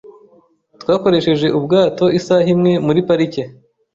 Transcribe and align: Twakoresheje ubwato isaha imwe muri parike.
Twakoresheje 0.81 1.47
ubwato 1.57 2.05
isaha 2.19 2.47
imwe 2.53 2.71
muri 2.85 2.99
parike. 3.07 3.43